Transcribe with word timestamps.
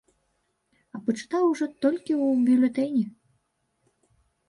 А 0.95 1.01
пачытаў 1.09 1.43
ужо 1.51 1.65
толькі 1.87 2.13
ў 2.25 2.43
бюлетэні. 2.51 3.07